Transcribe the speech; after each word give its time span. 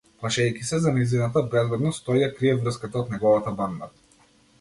Плашејќи 0.21 0.63
се 0.69 0.77
за 0.85 0.93
нејзината 0.95 1.43
безбедност, 1.51 2.01
тој 2.07 2.17
ја 2.21 2.29
крие 2.39 2.55
врската 2.63 2.99
од 3.03 3.13
неговата 3.17 3.55
банда. 3.61 3.91